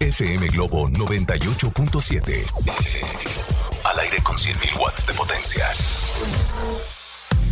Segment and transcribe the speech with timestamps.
[0.00, 2.32] FM Globo 98.7.
[3.84, 5.68] Al aire con 100.000 watts de potencia.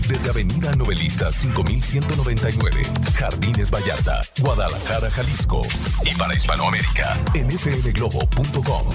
[0.09, 2.83] Desde Avenida Novelista 5199,
[3.19, 5.61] Jardines Vallarta, Guadalajara, Jalisco.
[6.06, 8.89] Y para Hispanoamérica, en fmglobo.com.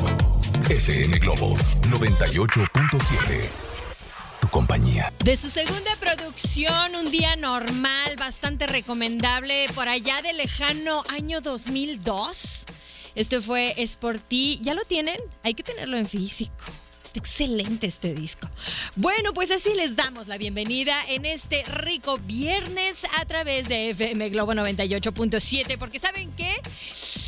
[0.68, 1.56] FM Globo
[1.92, 3.50] 98.7
[4.42, 5.14] Tu compañía.
[5.24, 12.66] De su segunda producción, Un Día Normal, bastante recomendable, por allá de lejano año 2002.
[13.16, 14.60] Este fue Es por ti.
[14.62, 15.18] ¿Ya lo tienen?
[15.44, 16.66] Hay que tenerlo en físico.
[17.04, 18.50] Está excelente este disco.
[18.96, 24.30] Bueno, pues así les damos la bienvenida en este rico viernes a través de FM
[24.30, 26.56] Globo 98.7, porque ¿saben qué?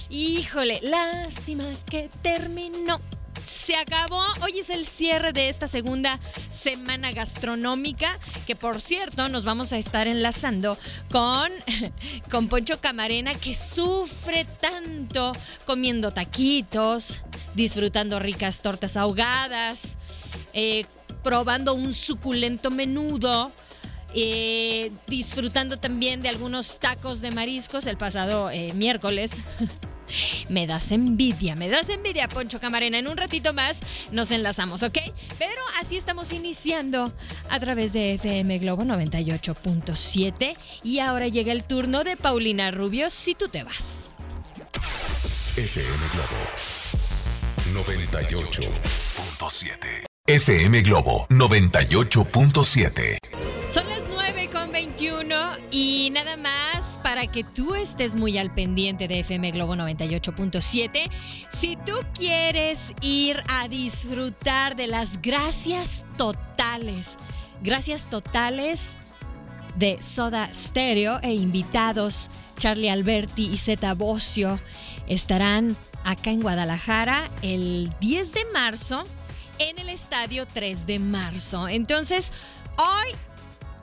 [0.09, 2.99] Híjole, lástima que terminó.
[3.45, 4.23] Se acabó.
[4.41, 9.77] Hoy es el cierre de esta segunda semana gastronómica, que por cierto nos vamos a
[9.77, 10.77] estar enlazando
[11.11, 11.51] con,
[12.31, 15.31] con Poncho Camarena, que sufre tanto
[15.65, 17.21] comiendo taquitos,
[17.53, 19.95] disfrutando ricas tortas ahogadas,
[20.53, 20.85] eh,
[21.23, 23.51] probando un suculento menudo.
[24.17, 29.31] eh, disfrutando también de algunos tacos de mariscos el pasado eh, miércoles.
[30.49, 32.99] Me das envidia, me das envidia, Poncho Camarena.
[32.99, 34.97] En un ratito más nos enlazamos, ¿ok?
[35.37, 37.13] Pero así estamos iniciando
[37.49, 40.55] a través de FM Globo 98.7.
[40.83, 44.09] Y ahora llega el turno de Paulina Rubio, si tú te vas.
[45.57, 46.35] FM Globo
[47.73, 50.05] 98.7.
[50.27, 53.17] FM Globo 98.7.
[53.69, 59.07] Son las 9 con 21 y nada más para que tú estés muy al pendiente
[59.07, 61.07] de FM Globo 98.7.
[61.51, 67.19] Si tú quieres ir a disfrutar de las gracias totales,
[67.61, 68.97] gracias totales
[69.75, 74.59] de Soda Stereo e invitados Charlie Alberti y Zeta Bocio
[75.05, 79.03] estarán acá en Guadalajara el 10 de marzo
[79.59, 81.67] en el estadio 3 de marzo.
[81.67, 82.33] Entonces,
[82.77, 83.11] hoy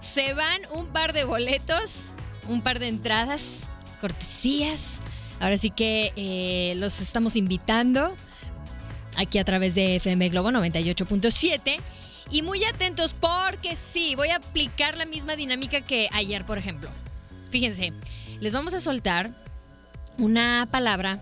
[0.00, 2.06] se van un par de boletos,
[2.48, 3.64] un par de entradas,
[4.00, 4.98] cortesías.
[5.40, 8.14] Ahora sí que eh, los estamos invitando
[9.16, 11.78] aquí a través de FM Globo 98.7.
[12.30, 16.88] Y muy atentos porque sí, voy a aplicar la misma dinámica que ayer, por ejemplo.
[17.50, 17.92] Fíjense,
[18.40, 19.30] les vamos a soltar
[20.16, 21.20] una palabra,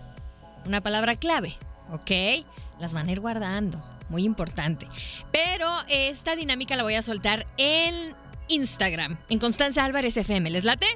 [0.65, 1.53] una palabra clave,
[1.91, 2.45] ¿ok?
[2.79, 4.87] Las van a ir guardando, muy importante.
[5.31, 8.15] Pero esta dinámica la voy a soltar en
[8.47, 10.49] Instagram, en Constanza Álvarez FM.
[10.49, 10.87] ¿Les late?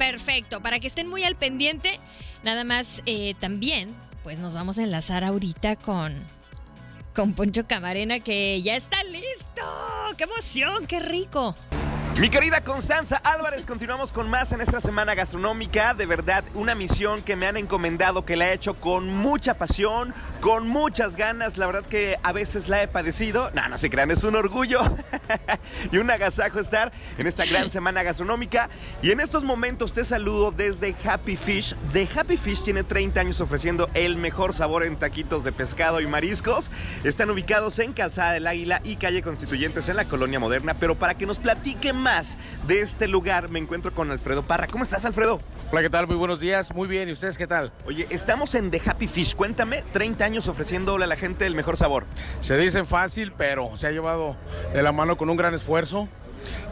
[0.00, 2.00] Perfecto, para que estén muy al pendiente.
[2.42, 6.24] Nada más eh, también, pues nos vamos a enlazar ahorita con,
[7.14, 9.62] con Poncho Camarena, que ya está listo.
[10.16, 10.86] ¡Qué emoción!
[10.86, 11.54] ¡Qué rico!
[12.20, 15.94] Mi querida Constanza Álvarez, continuamos con más en esta semana gastronómica.
[15.94, 20.12] De verdad, una misión que me han encomendado, que la he hecho con mucha pasión,
[20.42, 21.56] con muchas ganas.
[21.56, 23.50] La verdad que a veces la he padecido.
[23.52, 24.82] No, no se crean, es un orgullo
[25.92, 28.68] y un agasajo estar en esta gran semana gastronómica.
[29.00, 31.74] Y en estos momentos te saludo desde Happy Fish.
[31.94, 36.06] De Happy Fish tiene 30 años ofreciendo el mejor sabor en taquitos de pescado y
[36.06, 36.70] mariscos.
[37.02, 40.74] Están ubicados en Calzada del Águila y Calle Constituyentes en la Colonia Moderna.
[40.74, 42.09] Pero para que nos platique más
[42.66, 44.66] de este lugar, me encuentro con Alfredo Parra.
[44.66, 45.40] ¿Cómo estás, Alfredo?
[45.70, 46.08] Hola, ¿qué tal?
[46.08, 46.74] Muy buenos días.
[46.74, 47.08] Muy bien.
[47.08, 47.72] ¿Y ustedes qué tal?
[47.86, 49.36] Oye, estamos en The Happy Fish.
[49.36, 52.06] Cuéntame, 30 años ofreciéndole a la gente el mejor sabor.
[52.40, 54.34] Se dicen fácil, pero se ha llevado
[54.74, 56.08] de la mano con un gran esfuerzo.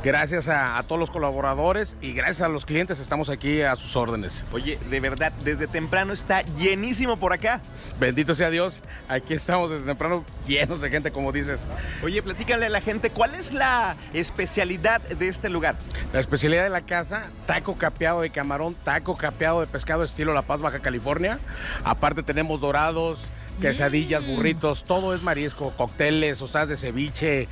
[0.04, 3.96] Gracias a, a, todos los colaboradores y gracias a los clientes estamos aquí a sus
[3.96, 4.44] órdenes.
[4.52, 7.60] Oye, de verdad, desde temprano está llenísimo por acá.
[7.98, 11.66] Bendito sea Dios, aquí estamos desde temprano llenos de gente, como dices.
[12.02, 15.76] Oye, platícale a la gente, ¿cuál es la especialidad de este lugar?
[16.12, 20.42] La especialidad de la casa, taco capeado de camarón, taco capeado de pescado estilo La
[20.42, 21.38] Paz, Baja California.
[21.84, 23.28] Aparte tenemos dorados,
[23.60, 27.48] quesadillas, burritos, todo es marisco, cócteles, tostadas de ceviche,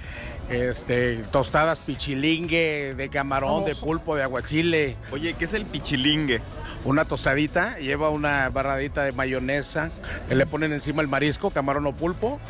[0.50, 4.96] este, tostadas pichilingue de camarón, de pulpo, de aguachile.
[5.12, 6.40] Oye, ¿qué es el pichilingue?
[6.84, 9.90] Una tostadita, lleva una barradita de mayonesa,
[10.28, 12.40] que le ponen encima el marisco, camarón o pulpo,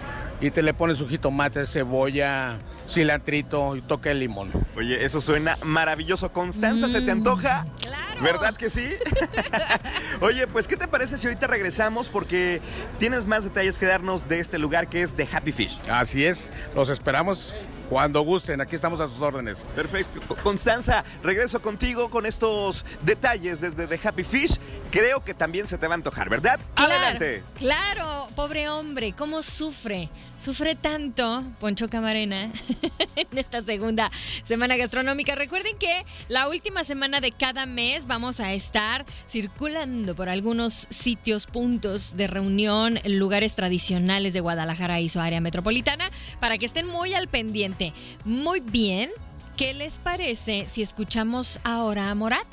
[0.41, 4.50] y te le pones su jitomate, cebolla, cilantrito y toque de limón.
[4.76, 6.32] Oye, eso suena maravilloso.
[6.32, 7.66] Constanza, ¿se te antoja?
[7.78, 8.22] Claro claro.
[8.22, 8.88] ¿Verdad que sí?
[10.20, 12.08] Oye, pues ¿qué te parece si ahorita regresamos?
[12.08, 12.60] Porque
[12.98, 15.78] tienes más detalles que darnos de este lugar que es The Happy Fish.
[15.90, 17.54] Así es, los esperamos
[17.88, 19.64] cuando gusten, aquí estamos a sus órdenes.
[19.74, 20.20] Perfecto.
[20.42, 24.58] Constanza, regreso contigo con estos detalles desde The Happy Fish.
[24.90, 26.58] Creo que también se te va a antojar, ¿verdad?
[26.74, 27.42] Claro, Adelante.
[27.58, 30.08] Claro, pobre hombre, cómo sufre.
[30.38, 32.52] Sufre tanto Poncho Camarena
[33.16, 34.10] en esta segunda
[34.44, 35.34] semana gastronómica.
[35.34, 41.46] Recuerden que la última semana de cada mes vamos a estar circulando por algunos sitios,
[41.46, 47.14] puntos de reunión, lugares tradicionales de Guadalajara y su área metropolitana para que estén muy
[47.14, 47.75] al pendiente.
[48.25, 49.11] Muy bien,
[49.56, 52.46] ¿qué les parece si escuchamos ahora a Morat?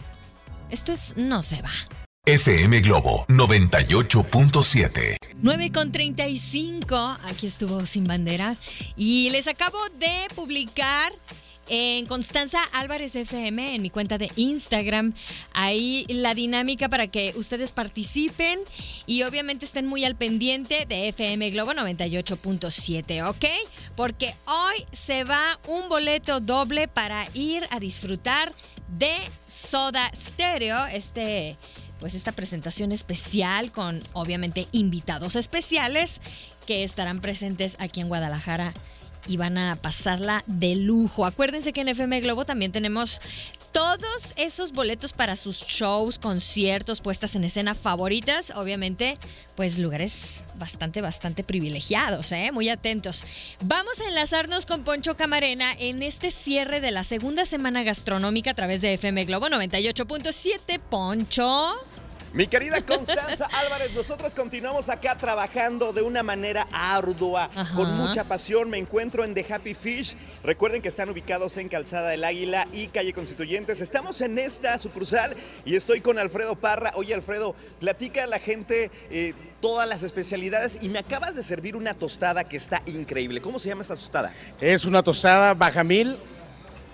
[0.69, 1.71] Esto es No se va.
[2.25, 5.17] FM Globo 98.7.
[5.41, 8.55] 9 con 35, aquí estuvo Sin Bandera.
[8.95, 11.11] Y les acabo de publicar
[11.67, 15.13] en Constanza Álvarez FM, en mi cuenta de Instagram,
[15.53, 18.59] ahí la dinámica para que ustedes participen
[19.05, 23.45] y obviamente estén muy al pendiente de FM Globo 98.7, ¿ok?
[23.95, 28.53] Porque hoy se va un boleto doble para ir a disfrutar
[28.97, 29.15] de
[29.47, 31.57] Soda Stereo, este
[31.99, 36.19] pues esta presentación especial con obviamente invitados especiales
[36.67, 38.73] que estarán presentes aquí en Guadalajara
[39.27, 41.25] y van a pasarla de lujo.
[41.25, 43.21] Acuérdense que en FM Globo también tenemos
[43.71, 48.53] todos esos boletos para sus shows, conciertos, puestas en escena favoritas.
[48.55, 49.17] Obviamente,
[49.55, 52.51] pues lugares bastante, bastante privilegiados, ¿eh?
[52.51, 53.25] Muy atentos.
[53.61, 58.53] Vamos a enlazarnos con Poncho Camarena en este cierre de la segunda semana gastronómica a
[58.55, 60.79] través de FM Globo 98.7.
[60.79, 61.92] Poncho.
[62.33, 67.75] Mi querida Constanza Álvarez, nosotros continuamos acá trabajando de una manera ardua, Ajá.
[67.75, 68.71] con mucha pasión.
[68.71, 70.15] Me encuentro en The Happy Fish.
[70.43, 73.81] Recuerden que están ubicados en Calzada del Águila y Calle Constituyentes.
[73.81, 76.91] Estamos en esta sucursal y estoy con Alfredo Parra.
[76.95, 81.75] Oye, Alfredo, platica a la gente eh, todas las especialidades y me acabas de servir
[81.75, 83.41] una tostada que está increíble.
[83.41, 84.33] ¿Cómo se llama esta tostada?
[84.59, 86.17] Es una tostada bajamil,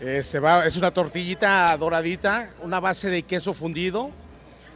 [0.02, 4.12] eh, se va, es una tortillita doradita, una base de queso fundido,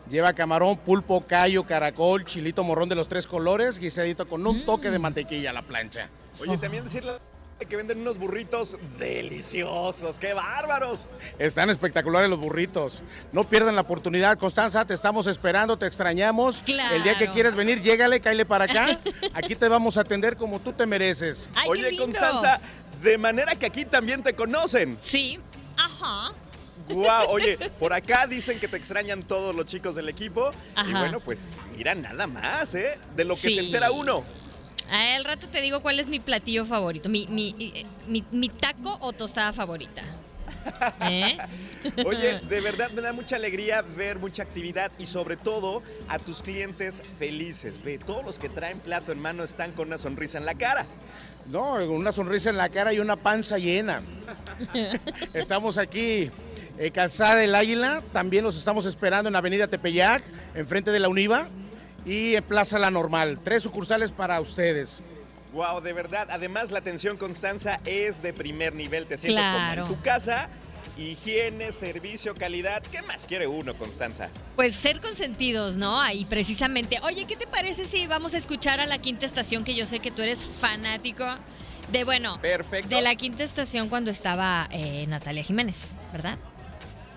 [0.10, 4.90] lleva camarón, pulpo, callo, caracol, chilito morrón de los tres colores, guisadito con un toque
[4.90, 6.10] de mantequilla a la plancha.
[6.40, 7.14] Oye, también decirle
[7.68, 10.20] que venden unos burritos deliciosos.
[10.20, 11.08] ¡Qué bárbaros!
[11.40, 13.04] Están espectaculares los burritos.
[13.32, 16.62] No pierdan la oportunidad, Constanza, te estamos esperando, te extrañamos.
[16.66, 16.96] Claro.
[16.96, 19.00] El día que quieres venir, llégale, cáile para acá.
[19.34, 21.48] Aquí te vamos a atender como tú te mereces.
[21.56, 22.04] ¡Ay, qué Oye, lindo!
[22.06, 22.60] Constanza,
[23.02, 24.98] de manera que aquí también te conocen.
[25.02, 25.40] Sí.
[25.78, 26.34] Ajá.
[26.88, 30.52] Guau, oye, por acá dicen que te extrañan todos los chicos del equipo.
[30.88, 33.00] Y bueno, pues mira nada más, ¿eh?
[33.16, 33.56] De lo que Sí.
[33.56, 34.24] se entera uno.
[34.90, 38.98] Al rato te digo cuál es mi platillo favorito, mi, mi, eh, mi- mi taco
[39.02, 40.02] o tostada favorita.
[41.10, 41.38] ¿Eh?
[42.06, 46.42] Oye, de verdad me da mucha alegría ver mucha actividad y sobre todo a tus
[46.44, 47.82] clientes felices.
[47.84, 50.86] Ve, todos los que traen plato en mano están con una sonrisa en la cara.
[51.48, 54.02] No, con una sonrisa en la cara y una panza llena.
[55.34, 56.30] Estamos aquí
[56.94, 60.24] Calzada del Águila, también los estamos esperando en Avenida Tepeyac,
[60.56, 61.48] enfrente de la Univa,
[62.06, 63.40] y en Plaza La Normal.
[63.44, 65.02] Tres sucursales para ustedes.
[65.54, 66.28] Wow, de verdad.
[66.32, 69.06] Además, la atención Constanza es de primer nivel.
[69.06, 69.84] Te sientes Claro.
[69.84, 70.50] como en tu casa.
[70.98, 72.84] Higiene, servicio, calidad.
[72.92, 74.30] ¿Qué más quiere uno, Constanza?
[74.56, 76.02] Pues ser consentidos, ¿no?
[76.02, 77.00] Ahí precisamente.
[77.04, 80.00] Oye, ¿qué te parece si vamos a escuchar a la quinta estación, que yo sé
[80.00, 81.26] que tú eres fanático
[81.92, 82.96] de, bueno, Perfecto.
[82.96, 86.38] de la quinta estación cuando estaba eh, Natalia Jiménez, ¿verdad?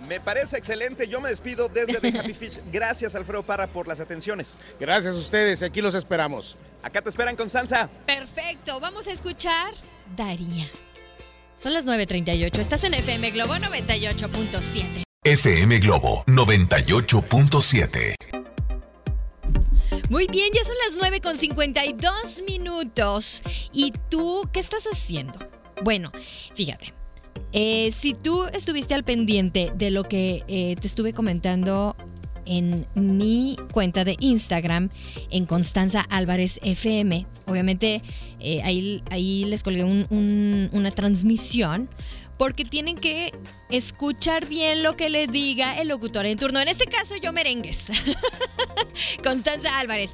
[0.08, 1.08] Me parece excelente.
[1.08, 2.60] Yo me despido desde The Happy Fish.
[2.72, 4.56] Gracias, Alfredo Parra, por las atenciones.
[4.78, 6.58] Gracias a ustedes, aquí los esperamos.
[6.82, 7.88] Acá te esperan, Constanza.
[8.06, 9.74] Perfecto, vamos a escuchar
[10.16, 10.66] Daría.
[11.56, 15.02] Son las 9.38, estás en FM Globo 98.7.
[15.24, 18.14] FM Globo 98.7.
[20.08, 23.42] Muy bien, ya son las 9 con 52 minutos.
[23.72, 25.36] ¿Y tú qué estás haciendo?
[25.82, 26.12] Bueno,
[26.54, 26.94] fíjate.
[27.52, 31.96] Eh, si tú estuviste al pendiente de lo que eh, te estuve comentando
[32.48, 34.88] en mi cuenta de Instagram,
[35.30, 38.02] en Constanza Álvarez FM, obviamente
[38.38, 41.88] eh, ahí, les colgué un- un- una transmisión
[42.38, 43.32] porque tienen que
[43.70, 46.60] escuchar bien lo que le diga el locutor en turno.
[46.60, 47.86] En este caso, yo merengues.
[49.24, 50.12] Constanza Álvarez.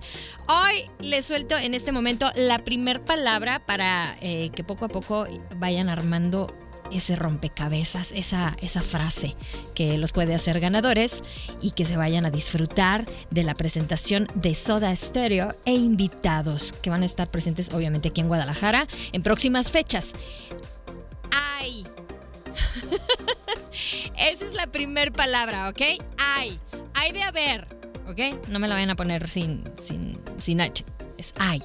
[0.48, 5.26] Hoy les suelto en este momento la primer palabra para que poco a poco
[5.56, 6.54] vayan armando
[6.92, 9.36] ese rompecabezas, esa, esa frase
[9.74, 11.22] que los puede hacer ganadores
[11.60, 16.90] y que se vayan a disfrutar de la presentación de Soda Stereo e invitados que
[16.90, 20.12] van a estar presentes obviamente aquí en Guadalajara en próximas fechas.
[21.30, 21.84] ¡Ay!
[24.18, 25.80] Esa es la primer palabra, ¿ok?
[26.18, 26.60] Hay.
[26.94, 27.66] Hay de haber,
[28.06, 28.48] ¿ok?
[28.48, 30.84] No me la vayan a poner sin, sin, sin H.
[31.18, 31.60] Es hay.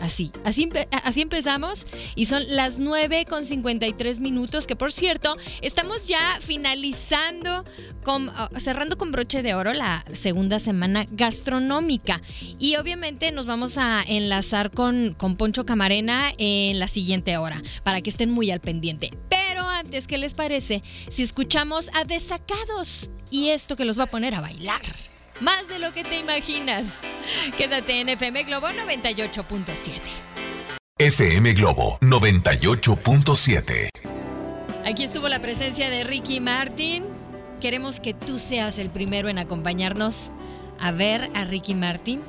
[0.00, 6.38] Así, así, empezamos y son las 9 con 53 minutos, que por cierto, estamos ya
[6.40, 7.64] finalizando,
[8.02, 12.22] con, ah, cerrando con broche de oro la segunda semana gastronómica
[12.58, 18.00] y obviamente nos vamos a enlazar con, con Poncho Camarena en la siguiente hora para
[18.00, 19.10] que estén muy al pendiente.
[19.28, 24.10] Pero antes, ¿qué les parece si escuchamos a Desacados y esto que los va a
[24.10, 24.82] poner a bailar?
[25.40, 27.00] Más de lo que te imaginas.
[27.56, 30.00] Quédate en FM Globo 98.7.
[30.98, 33.90] FM Globo 98.7.
[34.84, 37.04] Aquí estuvo la presencia de Ricky Martin.
[37.60, 40.32] Queremos que tú seas el primero en acompañarnos
[40.80, 42.20] a ver a Ricky Martin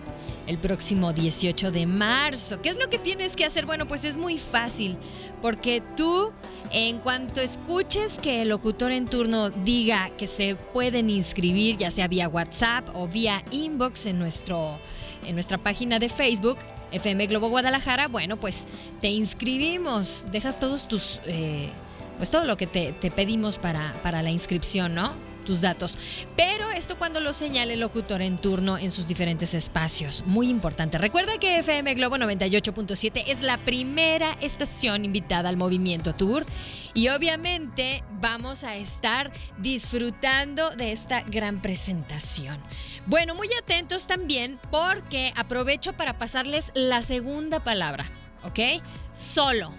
[0.50, 2.60] el próximo 18 de marzo.
[2.60, 3.68] ¿Qué es lo que tienes que hacer?
[3.68, 4.98] Bueno, pues es muy fácil,
[5.44, 6.32] porque tú,
[6.72, 12.08] en cuanto escuches que el locutor en turno diga que se pueden inscribir, ya sea
[12.08, 14.80] vía WhatsApp o vía inbox en, nuestro,
[15.24, 16.58] en nuestra página de Facebook,
[16.92, 18.66] FM Globo Guadalajara, bueno, pues
[19.02, 21.22] te inscribimos, dejas todos tus...
[21.26, 21.70] Eh,
[22.18, 25.29] pues todo lo que te, te pedimos para, para la inscripción, ¿no?
[25.50, 25.98] Tus datos.
[26.38, 30.24] Pero esto cuando lo señale el locutor en turno en sus diferentes espacios.
[30.28, 31.00] Muy importante.
[31.00, 36.46] Recuerda que FM Globo 98.7 es la primera estación invitada al Movimiento Tour.
[36.94, 42.60] Y obviamente vamos a estar disfrutando de esta gran presentación.
[43.08, 48.12] Bueno, muy atentos también porque aprovecho para pasarles la segunda palabra,
[48.44, 48.84] ¿ok?
[49.14, 49.74] Solo.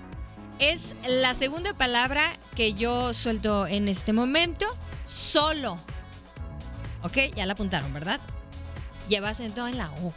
[0.58, 2.24] Es la segunda palabra
[2.56, 4.66] que yo suelto en este momento
[5.10, 5.78] solo.
[7.02, 8.20] Ok, ya la apuntaron, ¿verdad?
[9.08, 10.14] Lleva acento en la O.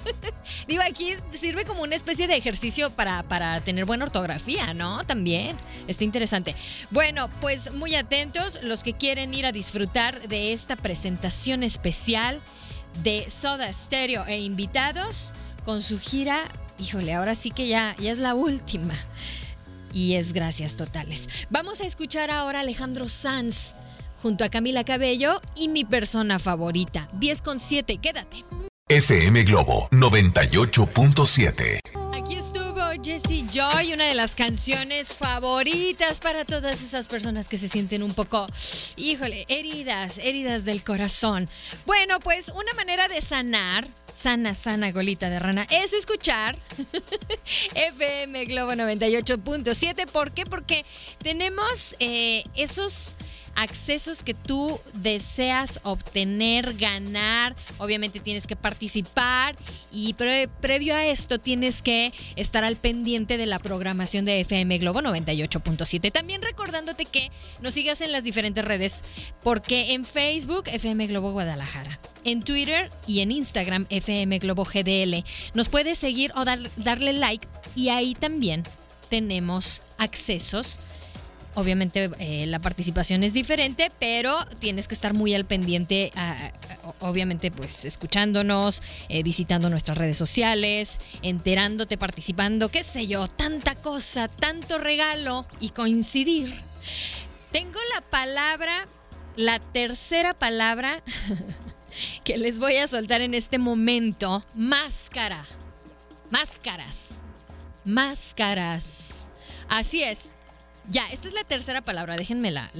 [0.68, 5.04] Digo, aquí sirve como una especie de ejercicio para, para, tener buena ortografía, ¿no?
[5.04, 5.56] También.
[5.86, 6.54] Está interesante.
[6.90, 12.40] Bueno, pues muy atentos los que quieren ir a disfrutar de esta presentación especial
[13.02, 15.32] de Soda Stereo e invitados
[15.64, 16.42] con su gira.
[16.78, 18.94] Híjole, ahora sí que ya, ya es la última.
[19.92, 21.28] Y es gracias totales.
[21.50, 23.74] Vamos a escuchar ahora a Alejandro Sanz
[24.26, 28.44] junto a Camila Cabello y mi persona favorita, 10 con 7, quédate.
[28.88, 31.78] FM Globo 98.7.
[32.12, 37.68] Aquí estuvo Jessie Joy, una de las canciones favoritas para todas esas personas que se
[37.68, 38.46] sienten un poco,
[38.96, 41.48] híjole, heridas, heridas del corazón.
[41.84, 46.58] Bueno, pues una manera de sanar, sana, sana golita de rana, es escuchar
[47.74, 50.06] FM Globo 98.7.
[50.06, 50.46] ¿Por qué?
[50.46, 50.84] Porque
[51.22, 53.15] tenemos eh, esos
[53.56, 57.56] accesos que tú deseas obtener, ganar.
[57.78, 59.56] Obviamente tienes que participar
[59.90, 65.00] y previo a esto tienes que estar al pendiente de la programación de FM Globo
[65.00, 66.12] 98.7.
[66.12, 69.02] También recordándote que nos sigas en las diferentes redes
[69.42, 75.24] porque en Facebook FM Globo Guadalajara, en Twitter y en Instagram FM Globo GDL.
[75.54, 78.64] Nos puedes seguir o darle like y ahí también
[79.08, 80.78] tenemos accesos
[81.56, 86.12] Obviamente eh, la participación es diferente, pero tienes que estar muy al pendiente,
[87.00, 94.28] obviamente pues escuchándonos, eh, visitando nuestras redes sociales, enterándote, participando, qué sé yo, tanta cosa,
[94.28, 96.54] tanto regalo y coincidir.
[97.52, 98.86] Tengo la palabra,
[99.34, 101.02] la tercera palabra
[102.24, 105.46] que les voy a soltar en este momento, máscara,
[106.30, 107.22] máscaras,
[107.82, 109.26] máscaras.
[109.68, 110.30] Así es,
[110.88, 112.16] ya, esta es la tercera palabra.
[112.16, 112.70] Déjenme la,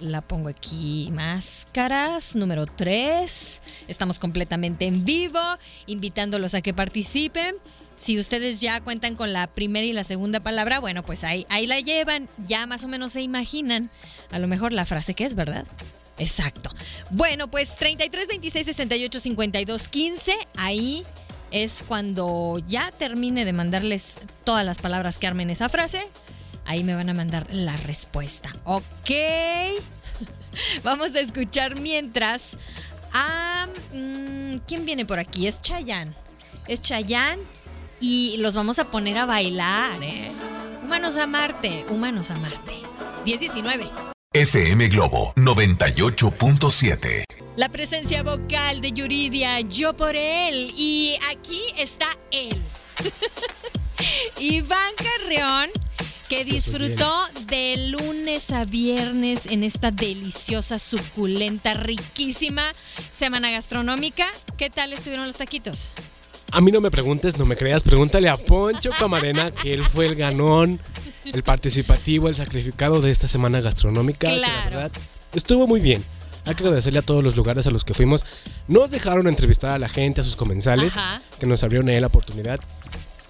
[0.00, 1.10] la, pongo aquí.
[1.12, 3.60] Máscaras, número 3.
[3.88, 5.40] Estamos completamente en vivo,
[5.86, 7.56] invitándolos a que participen.
[7.96, 11.66] Si ustedes ya cuentan con la primera y la segunda palabra, bueno, pues ahí, ahí
[11.66, 12.28] la llevan.
[12.46, 13.90] Ya más o menos se imaginan
[14.30, 15.64] a lo mejor la frase que es, ¿verdad?
[16.18, 16.70] Exacto.
[17.10, 20.34] Bueno, pues 33 26 68 52 15.
[20.56, 21.04] Ahí
[21.50, 26.02] es cuando ya termine de mandarles todas las palabras que armen esa frase.
[26.64, 28.50] Ahí me van a mandar la respuesta.
[28.64, 29.10] Ok.
[30.82, 32.56] Vamos a escuchar mientras
[33.12, 33.66] a...
[33.92, 35.46] Mm, ¿Quién viene por aquí?
[35.46, 36.12] Es Chayanne.
[36.66, 37.42] Es Chayanne
[38.00, 40.30] y los vamos a poner a bailar, ¿eh?
[40.82, 42.74] Humanos a Marte, Humanos a Marte.
[43.24, 43.90] 1019.
[44.32, 47.24] FM Globo 98.7.
[47.56, 50.72] La presencia vocal de Yuridia, yo por él.
[50.76, 52.60] Y aquí está él.
[54.38, 55.70] Iván Carreón
[56.34, 62.72] que disfrutó de lunes a viernes en esta deliciosa, suculenta, riquísima
[63.12, 64.26] semana gastronómica.
[64.56, 65.92] ¿Qué tal estuvieron los taquitos?
[66.50, 70.06] A mí no me preguntes, no me creas, pregúntale a Poncho Camarena, que él fue
[70.06, 70.80] el ganón
[71.24, 74.28] el participativo, el sacrificado de esta semana gastronómica.
[74.28, 74.64] que la Claro.
[74.70, 74.92] verdad,
[75.34, 76.04] estuvo muy bien.
[76.46, 78.24] Hay que agradecerle a todos los lugares a los que fuimos.
[78.68, 81.22] Nos dejaron entrevistar a la gente, a sus comensales, Ajá.
[81.38, 82.60] que nos abrieron ahí la oportunidad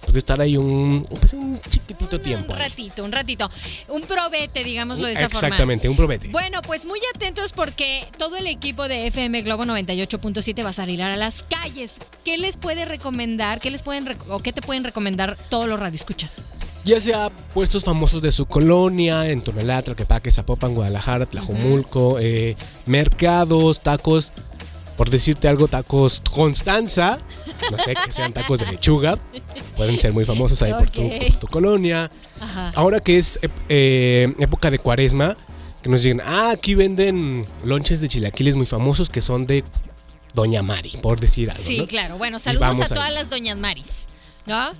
[0.05, 2.53] pues, de estar ahí un, pues, un chiquitito tiempo.
[2.53, 2.69] Un ahí.
[2.69, 3.49] ratito, un ratito.
[3.89, 5.47] Un probete, digámoslo de esa forma.
[5.47, 6.27] Exactamente, un probete.
[6.29, 11.01] Bueno, pues muy atentos porque todo el equipo de FM Globo 98.7 va a salir
[11.01, 11.95] a las calles.
[12.23, 13.59] ¿Qué les puede recomendar?
[13.59, 16.43] ¿Qué les pueden o qué te pueden recomendar todos los radioescuchas?
[16.83, 23.81] Ya sea puestos famosos de su colonia, en Tonalá, Tlaquepaque, Zapopan, Guadalajara, Tlajomulco, eh, mercados,
[23.81, 24.33] tacos,
[24.97, 27.19] por decirte algo, tacos Constanza,
[27.71, 29.17] no sé, que sean tacos de lechuga,
[29.75, 31.11] pueden ser muy famosos ahí por, tu, Ok.
[31.31, 32.09] por tu colonia.
[32.39, 32.71] Ajá.
[32.75, 35.35] Ahora que es eh, época de cuaresma,
[35.83, 39.63] que nos digan, ah, aquí venden lonches de chilaquiles muy famosos que son de
[40.33, 41.63] Doña Mari, por decir algo.
[41.63, 41.87] Sí, ¿no?
[41.87, 42.17] claro.
[42.17, 44.07] Bueno, saludos a todas las doñas Maris,
[44.45, 44.71] ¿no?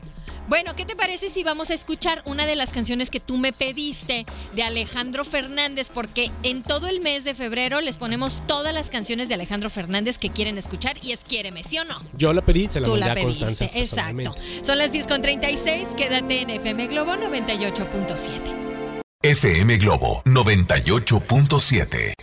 [0.47, 3.51] Bueno, ¿qué te parece si vamos a escuchar una de las canciones que tú me
[3.51, 5.89] pediste de Alejandro Fernández?
[5.91, 10.19] Porque en todo el mes de febrero les ponemos todas las canciones de Alejandro Fernández
[10.19, 11.99] que quieren escuchar y es Quiéreme, ¿sí o no?
[12.15, 13.67] Yo la pedí, se la Tú mandé la a Constanza.
[13.67, 14.35] pediste, exacto.
[14.61, 19.01] Son las 10 con 36, quédate en FM Globo 98.7.
[19.23, 22.13] FM Globo 98.7.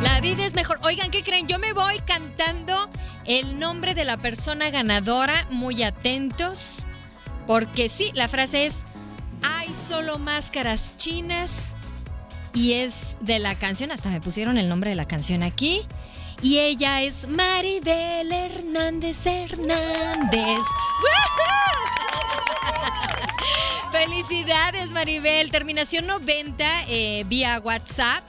[0.00, 0.78] La vida es mejor.
[0.82, 1.48] Oigan, ¿qué creen?
[1.48, 2.88] Yo me voy cantando
[3.24, 6.86] el nombre de la persona ganadora, muy atentos,
[7.48, 8.84] porque sí, la frase es,
[9.42, 11.72] hay solo máscaras chinas
[12.54, 15.82] y es de la canción, hasta me pusieron el nombre de la canción aquí.
[16.42, 20.62] Y ella es Maribel Hernández Hernández.
[21.02, 21.58] ¡Woohoo!
[23.90, 25.50] Felicidades, Maribel.
[25.50, 28.22] Terminación 90 eh, vía WhatsApp.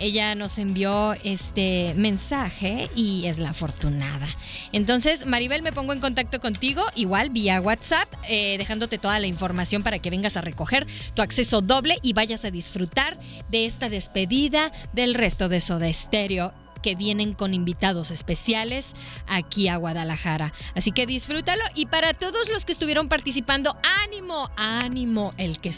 [0.00, 4.26] Ella nos envió este mensaje y es la afortunada.
[4.72, 9.82] Entonces, Maribel, me pongo en contacto contigo, igual vía WhatsApp, eh, dejándote toda la información
[9.82, 13.18] para que vengas a recoger tu acceso doble y vayas a disfrutar
[13.50, 16.52] de esta despedida del resto de Soda Stereo
[16.82, 18.94] que vienen con invitados especiales
[19.26, 20.52] aquí a Guadalajara.
[20.74, 25.72] Así que disfrútalo y para todos los que estuvieron participando, ánimo, ánimo, el que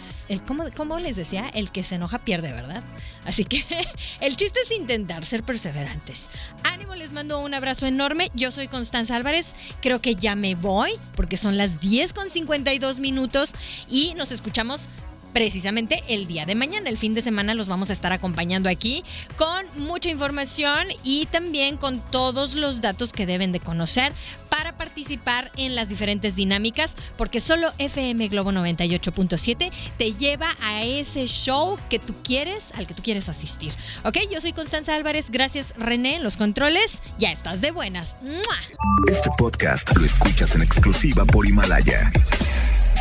[0.77, 2.83] cómo les decía, el que se enoja pierde, ¿verdad?
[3.25, 3.65] Así que
[4.21, 6.29] el chiste es intentar ser perseverantes.
[6.65, 8.31] Ánimo, les mando un abrazo enorme.
[8.35, 9.55] Yo soy Constanza Álvarez.
[9.81, 13.55] Creo que ya me voy porque son las 10 con 52 minutos
[13.89, 14.89] y nos escuchamos
[15.33, 16.89] precisamente el día de mañana.
[16.89, 19.05] El fin de semana los vamos a estar acompañando aquí
[19.37, 24.13] con mucha información y también con todos los datos que deben de conocer
[24.49, 31.27] para participar en las diferentes dinámicas, porque solo FM Globo 98.7 te lleva a ese
[31.27, 33.73] show que tú quieres, al que tú quieres asistir.
[34.05, 38.19] Ok, yo soy Constanza Álvarez, gracias René, en los controles, ya estás de buenas.
[38.23, 38.81] ¡Mua!
[39.09, 42.11] Este podcast lo escuchas en exclusiva por Himalaya.